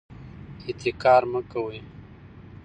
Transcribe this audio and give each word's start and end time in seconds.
احتکار 0.67 1.21
مه 1.31 1.41
کوئ. 1.51 1.77